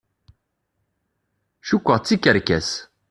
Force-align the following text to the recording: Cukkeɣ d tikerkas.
Cukkeɣ 1.67 1.97
d 1.99 2.03
tikerkas. 2.05 2.69